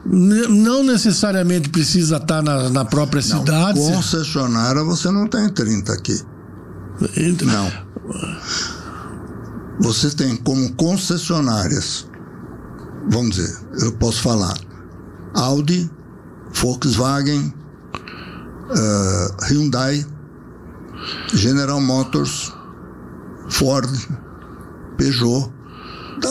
[0.06, 3.78] não necessariamente precisa estar na, na própria não, cidade.
[3.78, 6.18] Concessionária você não tem 30 aqui.
[7.16, 7.70] Então, não.
[9.80, 12.06] Você tem como concessionárias,
[13.10, 14.54] vamos dizer, eu posso falar,
[15.34, 15.90] Audi,
[16.52, 17.52] Volkswagen,
[18.70, 20.04] uh, Hyundai,
[21.34, 22.52] General Motors,
[23.48, 23.90] Ford,
[24.96, 25.50] Peugeot.
[26.20, 26.28] Dá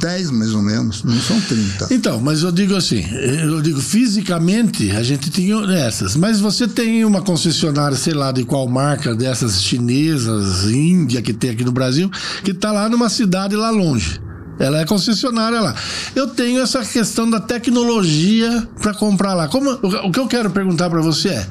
[0.00, 1.94] 10 mais ou menos, não são 30.
[1.94, 7.04] Então, mas eu digo assim, eu digo fisicamente a gente tinha essas, mas você tem
[7.04, 12.10] uma concessionária, sei lá de qual marca dessas chinesas, Índia que tem aqui no Brasil,
[12.42, 14.20] que está lá numa cidade lá longe.
[14.58, 15.74] Ela é concessionária lá.
[16.14, 19.48] Eu tenho essa questão da tecnologia para comprar lá.
[19.48, 21.46] Como, o que eu quero perguntar para você é: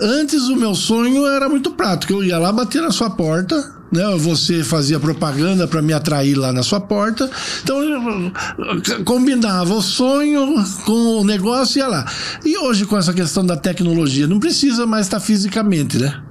[0.00, 2.12] antes o meu sonho era muito prático.
[2.12, 3.56] Eu ia lá bater na sua porta,
[3.92, 4.02] né?
[4.18, 7.30] Você fazia propaganda para me atrair lá na sua porta.
[7.62, 12.06] Então eu combinava o sonho com o negócio e ia lá.
[12.44, 16.22] E hoje com essa questão da tecnologia, não precisa mais estar fisicamente, né?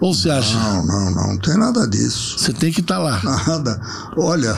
[0.00, 0.56] Ou você acha?
[0.58, 2.38] Não, não, não, não tem nada disso.
[2.38, 3.20] Você tem que estar lá.
[3.46, 3.80] Nada.
[4.16, 4.54] Olha,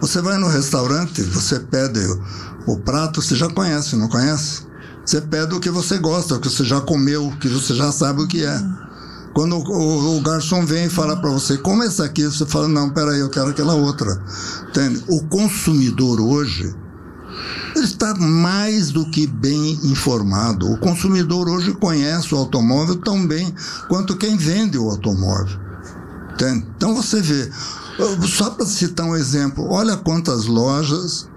[0.00, 2.00] você vai no restaurante, você pede
[2.66, 4.62] o, prato, você já conhece, não conhece?
[5.04, 7.92] Você pede o que você gosta, o que você já comeu, o que você já
[7.92, 8.62] sabe o que é.
[9.34, 12.90] Quando o, o garçom vem e fala para você, como essa aqui, você fala, não,
[12.90, 14.20] peraí, eu quero aquela outra.
[14.68, 15.04] Entende?
[15.08, 16.74] O consumidor hoje,
[17.74, 20.72] ele está mais do que bem informado.
[20.72, 23.54] O consumidor hoje conhece o automóvel tão bem
[23.88, 25.60] quanto quem vende o automóvel.
[26.32, 26.66] Entende?
[26.76, 27.50] Então você vê,
[28.26, 31.28] só para citar um exemplo, olha quantas lojas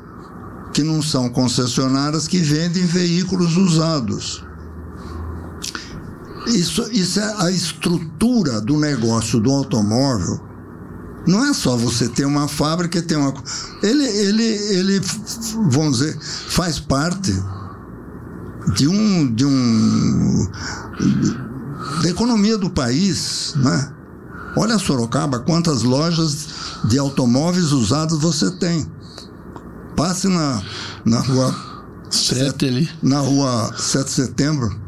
[0.73, 4.43] que não são concessionárias que vendem veículos usados.
[6.47, 10.39] Isso, isso é a estrutura do negócio do automóvel.
[11.27, 13.33] Não é só você ter uma fábrica ter uma.
[13.83, 15.01] Ele, ele, ele,
[15.69, 17.33] vamos dizer, faz parte
[18.75, 19.33] de um.
[19.33, 20.47] De um
[22.01, 23.93] da economia do país, né?
[24.55, 26.47] Olha Sorocaba, quantas lojas
[26.85, 28.85] de automóveis usados você tem.
[29.95, 30.61] Passe na,
[31.05, 31.55] na rua
[32.09, 32.89] 7 ali.
[33.01, 34.79] Na rua 7 de setembro.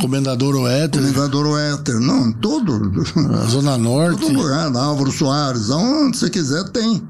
[0.00, 1.00] Comendador Oéter.
[1.00, 2.00] Comendador Oéter.
[2.00, 3.04] Não, todo.
[3.34, 4.20] A Zona Norte.
[4.20, 7.02] Todo lugar, na Álvaro Soares, aonde você quiser tem.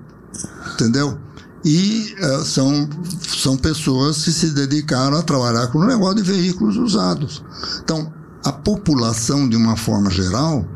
[0.75, 1.19] Entendeu?
[1.65, 2.89] E uh, são,
[3.27, 7.45] são pessoas que se dedicaram a trabalhar com o negócio de veículos usados.
[7.83, 8.13] Então,
[8.45, 10.67] a população, de uma forma geral,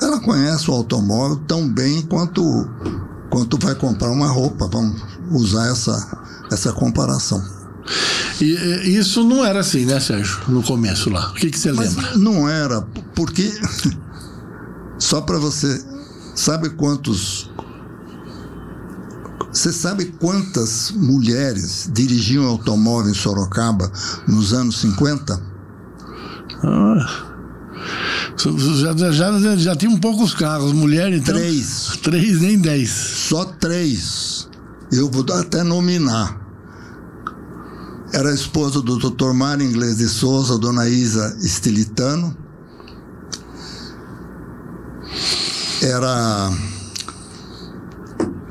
[0.00, 2.42] ela conhece o automóvel tão bem quanto,
[3.30, 4.68] quanto vai comprar uma roupa.
[4.70, 6.18] Vamos usar essa,
[6.50, 7.42] essa comparação.
[8.40, 10.40] E, isso não era assim, né, Sérgio?
[10.48, 11.30] No começo lá.
[11.30, 12.16] O que, que você Mas lembra?
[12.16, 12.82] Não era,
[13.14, 13.52] porque.
[14.98, 15.82] Só para você.
[16.34, 17.50] Sabe quantos.
[19.52, 23.90] Você sabe quantas mulheres dirigiam automóvel em Sorocaba
[24.26, 25.42] nos anos 50?
[26.62, 27.28] Ah.
[28.38, 31.34] Já, já, já tinha poucos carros, mulher então.
[31.34, 31.98] Três.
[32.02, 32.90] Três, nem dez.
[32.90, 34.48] Só três.
[34.92, 36.38] Eu vou até nominar.
[38.12, 39.32] Era a esposa do Dr.
[39.32, 42.34] Mário Inglês de Souza, Dona Isa Estilitano.
[45.82, 46.50] Era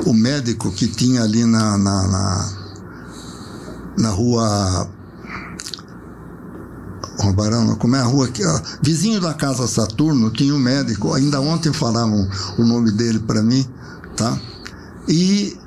[0.05, 2.57] o médico que tinha ali na, na, na,
[3.97, 4.89] na rua
[7.33, 11.41] Barão, como é a rua aqui, ó, vizinho da Casa Saturno, tinha um médico, ainda
[11.41, 13.65] ontem falaram o nome dele para mim,
[14.15, 14.37] tá?
[15.07, 15.57] E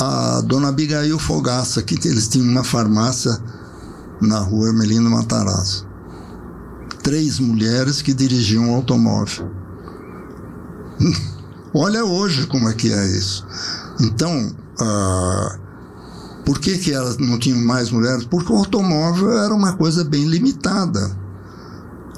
[0.00, 3.38] a dona Abigail Fogaça, que eles tinham uma farmácia
[4.20, 5.86] na rua Hermelino Matarazzo.
[7.02, 9.50] Três mulheres que dirigiam um automóvel.
[11.74, 13.46] Olha hoje como é que é isso.
[14.00, 15.61] Então, uh,
[16.44, 18.24] por que, que elas não tinham mais mulheres?
[18.24, 21.16] Porque o automóvel era uma coisa bem limitada.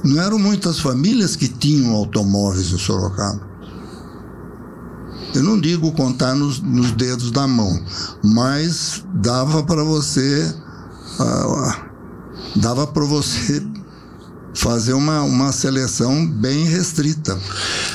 [0.03, 3.55] não eram muitas famílias que tinham automóveis em Sorocaba.
[5.35, 7.83] Eu não digo contar nos, nos dedos da mão,
[8.22, 10.55] mas dava para você.
[11.18, 13.61] Uh, dava para você
[14.55, 17.39] fazer uma, uma seleção bem restrita.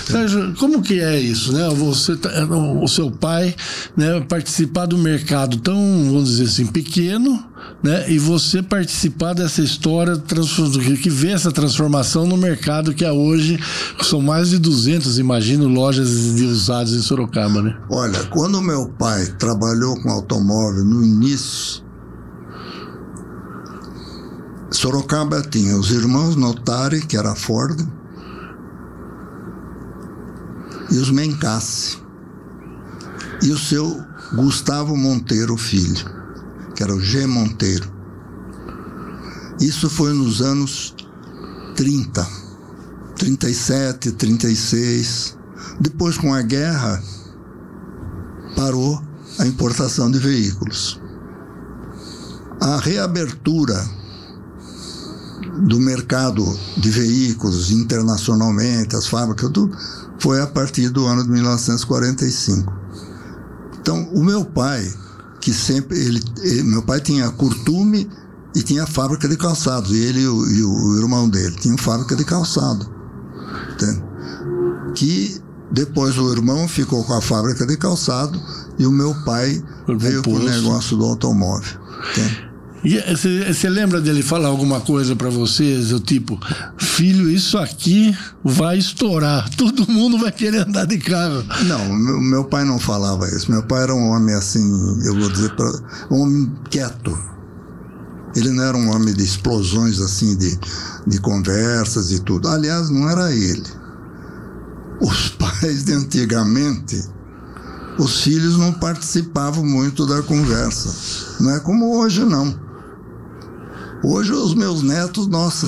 [0.05, 1.67] Sérgio, como que é isso, né?
[1.69, 2.29] Você, tá,
[2.81, 3.55] o seu pai,
[3.95, 7.43] né, participar do mercado tão, vamos dizer assim, pequeno,
[7.81, 8.11] né?
[8.11, 10.21] E você participar dessa história
[11.01, 13.59] que vê essa transformação no mercado que é hoje
[14.01, 17.77] são mais de 200, imagino, lojas de usados em Sorocaba, né?
[17.89, 21.83] Olha, quando meu pai trabalhou com automóvel no início,
[24.79, 27.85] Sorocaba tinha os irmãos Notari, que era Ford,
[30.89, 31.97] e os Mencassi,
[33.43, 34.01] e o seu
[34.33, 36.05] Gustavo Monteiro Filho,
[36.73, 37.27] que era o G.
[37.27, 37.91] Monteiro.
[39.59, 40.95] Isso foi nos anos
[41.75, 42.25] 30,
[43.17, 45.37] 37, 36.
[45.81, 47.03] Depois, com a guerra,
[48.55, 49.03] parou
[49.39, 51.01] a importação de veículos.
[52.61, 53.99] A reabertura
[55.59, 56.45] do mercado
[56.77, 59.75] de veículos internacionalmente, as fábricas, tudo,
[60.19, 62.73] foi a partir do ano de 1945.
[63.79, 64.91] Então, o meu pai,
[65.41, 68.09] que sempre, ele, ele meu pai tinha curtume
[68.55, 72.15] e tinha fábrica de calçados, e ele e o, e o irmão dele tinham fábrica
[72.15, 72.89] de calçado.
[73.73, 74.03] Entende?
[74.95, 75.41] Que
[75.71, 78.41] depois o irmão ficou com a fábrica de calçado
[78.77, 79.63] e o meu pai
[79.97, 81.79] veio com o negócio do automóvel.
[82.11, 82.48] Entende?
[82.83, 82.97] E
[83.53, 86.39] você lembra dele falar alguma coisa para vocês, do tipo,
[86.77, 91.43] filho, isso aqui vai estourar, todo mundo vai querer andar de carro.
[91.65, 93.51] Não, meu, meu pai não falava isso.
[93.51, 94.61] Meu pai era um homem assim,
[95.05, 95.69] eu vou dizer, pra,
[96.09, 97.17] um homem quieto.
[98.35, 100.57] Ele não era um homem de explosões assim, de,
[101.05, 102.47] de conversas e tudo.
[102.47, 103.63] Aliás, não era ele.
[105.01, 107.03] Os pais de antigamente,
[107.97, 111.43] os filhos não participavam muito da conversa.
[111.43, 112.68] Não é como hoje, não.
[114.03, 115.67] Hoje os meus netos, nossa,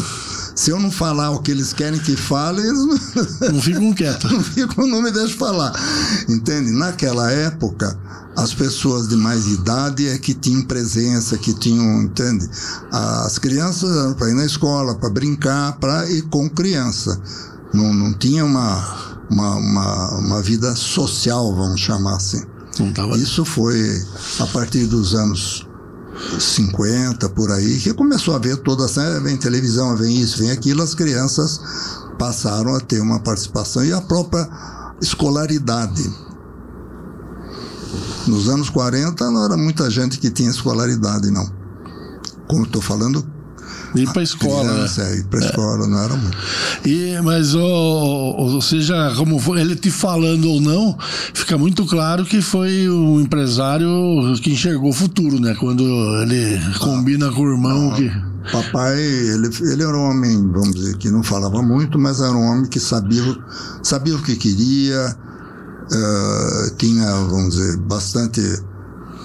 [0.56, 4.32] se eu não falar o que eles querem que fale, eles não, não ficam quietos.
[4.32, 5.74] Não ficam, não me deixam falar.
[6.30, 6.72] Entende?
[6.72, 7.98] Naquela época,
[8.36, 12.50] as pessoas de mais idade é que tinham presença, que tinham, entende?
[12.92, 17.20] As crianças eram para ir na escola, para brincar, para ir com criança.
[17.74, 22.44] Não, não tinha uma, uma, uma, uma vida social, vamos chamar assim.
[23.18, 24.06] Isso foi
[24.40, 25.68] a partir dos anos
[26.39, 30.82] 50 por aí, que começou a ver toda essa, vem televisão, vem isso, vem aquilo,
[30.82, 31.59] as crianças
[32.17, 34.47] passaram a ter uma participação e a própria
[35.01, 36.09] escolaridade.
[38.28, 41.49] Nos anos 40 não era muita gente que tinha escolaridade, não.
[42.47, 43.26] Como estou falando,
[43.96, 45.18] Ir para a escola, criança, né?
[45.18, 45.46] Ir para a é.
[45.46, 46.38] escola, não era muito.
[46.86, 50.98] E, mas, ou, seja, como foi, ele te falando ou não,
[51.34, 53.88] fica muito claro que foi um empresário
[54.42, 55.56] que enxergou o futuro, né?
[55.60, 55.84] Quando
[56.22, 58.32] ele combina ah, com o irmão ah, que...
[58.52, 62.44] Papai, ele, ele era um homem, vamos dizer, que não falava muito, mas era um
[62.44, 63.22] homem que sabia,
[63.84, 65.16] sabia o que queria,
[65.92, 68.42] uh, tinha, vamos dizer, bastante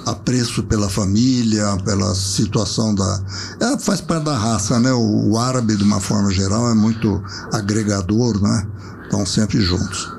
[0.07, 3.21] apreço pela família, pela situação da.
[3.61, 4.93] É, faz parte da raça, né?
[4.93, 7.21] O, o, árabe, de uma forma geral, é muito
[7.53, 8.67] agregador, né?
[9.03, 10.13] Estão sempre juntos.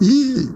[0.00, 0.48] E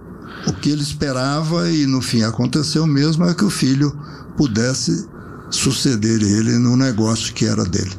[0.48, 3.96] o que ele esperava, e no fim aconteceu mesmo, é que o filho
[4.36, 5.08] pudesse
[5.48, 7.92] suceder ele no negócio que era dele.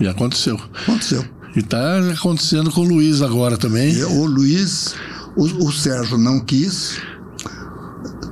[0.00, 0.58] E aconteceu.
[0.82, 1.24] Aconteceu.
[1.54, 3.92] E está acontecendo com o Luiz agora também.
[3.92, 4.94] E o Luiz,
[5.36, 6.98] o, o Sérgio não quis.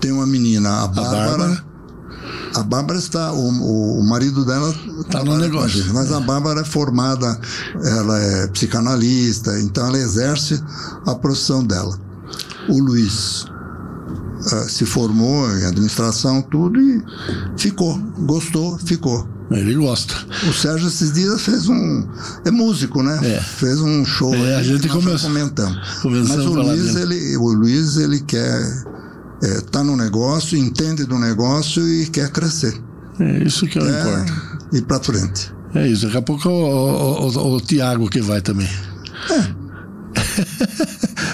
[0.01, 1.24] Tem uma menina, a Bárbara.
[1.24, 1.73] A Bárbara
[2.55, 5.82] a Bárbara está, o, o marido dela está no negócio.
[5.82, 7.38] Gente, mas a Bárbara é formada,
[7.82, 10.62] ela é psicanalista, então ela exerce
[11.05, 11.98] a profissão dela.
[12.68, 17.02] O Luiz uh, se formou em administração, tudo e
[17.57, 19.28] ficou, gostou, ficou.
[19.50, 20.14] Ele gosta.
[20.48, 22.09] O Sérgio esses dias fez um.
[22.44, 23.20] É músico, né?
[23.22, 23.40] É.
[23.40, 24.34] Fez um show.
[24.34, 25.28] É, a gente começou.
[25.28, 25.76] Comentando.
[26.05, 28.84] Mas o Luiz, ele, o Luiz, ele quer
[29.43, 32.80] está é, tá no negócio, entende do negócio e quer crescer.
[33.20, 34.26] É isso que é, importa.
[34.72, 35.55] Ir para frente.
[35.74, 36.07] É isso.
[36.07, 38.68] Daqui a pouco é o, o, o, o Tiago que vai também.
[39.30, 39.64] É.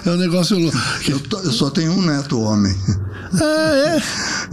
[0.09, 0.77] é um negócio louco.
[1.09, 2.75] Eu, eu, só tenho um neto homem.
[3.41, 4.03] Ah, é?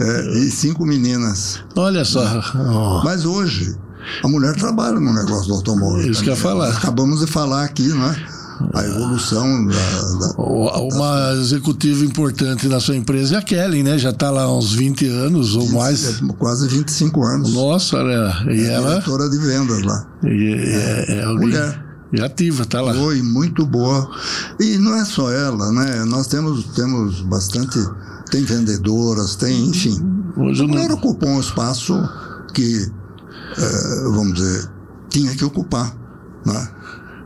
[0.00, 1.60] é e cinco meninas.
[1.76, 2.42] Olha só.
[2.54, 3.04] Oh.
[3.04, 3.76] Mas hoje,
[4.22, 6.10] a mulher trabalha no negócio do automóvel.
[6.10, 6.70] Isso que eu ia falar.
[6.70, 8.37] Acabamos de falar aqui, não é?
[8.74, 11.34] A evolução da, da uma da...
[11.40, 13.98] executiva importante na sua empresa é a Kelly, né?
[13.98, 16.20] Já está lá há uns 20 anos ou 20, mais.
[16.20, 17.54] É, quase 25 anos.
[17.54, 18.46] Nossa, né?
[18.50, 18.90] E é ela.
[18.90, 20.06] diretora de vendas lá.
[20.24, 21.88] E, é, é, é mulher.
[22.12, 22.94] E ativa, tá lá.
[22.94, 24.10] Foi muito boa.
[24.58, 26.04] E não é só ela, né?
[26.04, 27.78] Nós temos, temos bastante.
[28.30, 29.98] Tem vendedoras, tem, enfim.
[30.36, 30.96] Hoje a mulher não...
[30.96, 31.98] ocupou um espaço
[32.52, 32.90] que,
[33.56, 34.70] é, vamos dizer,
[35.08, 35.94] tinha que ocupar.
[36.44, 36.68] Né?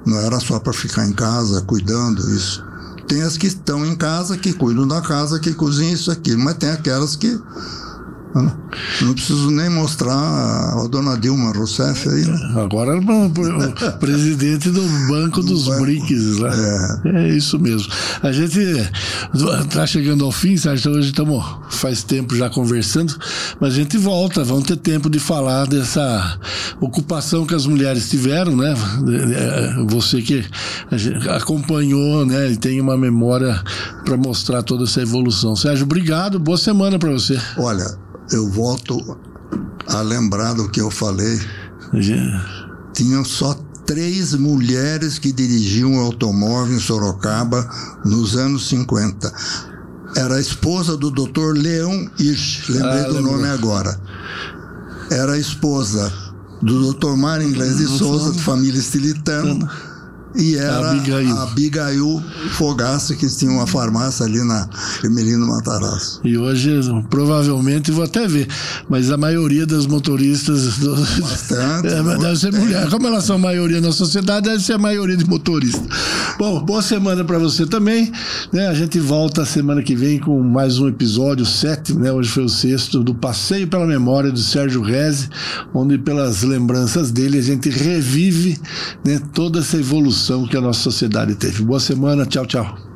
[0.05, 2.65] Não era só para ficar em casa cuidando isso.
[3.07, 6.57] Tem as que estão em casa, que cuidam da casa, que cozinham isso aqui, mas
[6.57, 7.39] tem aquelas que
[8.35, 12.25] não preciso nem mostrar a dona Dilma Rousseff aí.
[12.25, 12.63] Né?
[12.63, 15.83] Agora é o presidente do Banco dos banco.
[15.83, 17.01] BRICS lá.
[17.05, 17.09] É.
[17.09, 17.29] é.
[17.29, 17.93] isso mesmo.
[18.23, 18.59] A gente
[19.67, 23.15] está chegando ao fim, Sérgio, então hoje estamos faz tempo já conversando,
[23.61, 26.39] mas a gente volta, vamos ter tempo de falar dessa
[26.81, 28.75] ocupação que as mulheres tiveram, né?
[29.89, 30.45] Você que
[31.31, 32.53] acompanhou, né?
[32.53, 33.61] E tem uma memória
[34.05, 35.55] para mostrar toda essa evolução.
[35.57, 37.39] Sérgio, obrigado, boa semana para você.
[37.59, 37.87] Olha,
[38.31, 39.19] eu volto
[39.87, 41.41] a lembrar do que eu falei.
[42.95, 43.55] Tinham só
[43.85, 47.69] três mulheres que dirigiam automóvel em Sorocaba
[48.05, 49.33] nos anos 50.
[50.17, 51.55] Era a esposa do Dr.
[51.57, 53.99] Leão Hirsch, lembrei ah, do nome agora.
[55.11, 56.13] Era a esposa
[56.61, 57.17] do Dr.
[57.17, 59.92] Mário Inglês de Souza, de família estilitana
[60.35, 61.37] e era Abigail.
[61.37, 62.23] a Abigail
[62.53, 64.69] Fogaça, que tinha uma farmácia ali na
[65.05, 66.21] Emelino Matarazzo.
[66.25, 66.81] E hoje,
[67.11, 68.49] provavelmente, vou até ver,
[68.89, 70.79] mas a maioria das motoristas.
[70.79, 70.95] Do...
[70.95, 71.93] Bastante.
[71.93, 72.89] É, deve ser mulher.
[72.89, 75.83] Como elas são a maioria na sociedade, deve ser a maioria de motoristas.
[76.39, 78.11] Bom, boa semana para você também.
[78.53, 78.67] Né?
[78.69, 82.11] A gente volta semana que vem com mais um episódio, sétimo, né?
[82.11, 85.29] Hoje foi o sexto, do Passeio pela Memória do Sérgio Reze,
[85.75, 88.59] onde, pelas lembranças dele, a gente revive
[89.05, 91.65] né, toda essa evolução evolução que a nossa sociedade teve.
[91.65, 92.92] Boa semana, tchau, tchau.